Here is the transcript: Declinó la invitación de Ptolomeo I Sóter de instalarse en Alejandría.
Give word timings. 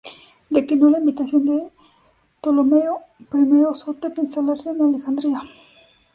Declinó 0.49 0.89
la 0.89 0.97
invitación 0.97 1.45
de 1.45 1.71
Ptolomeo 2.41 3.01
I 3.19 3.75
Sóter 3.75 4.11
de 4.15 4.21
instalarse 4.23 4.71
en 4.71 4.81
Alejandría. 4.81 5.43